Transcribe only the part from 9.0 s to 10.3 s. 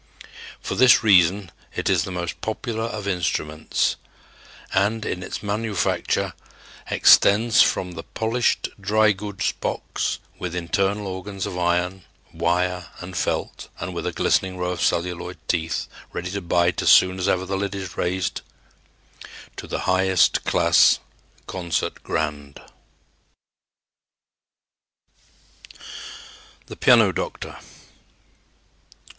goods box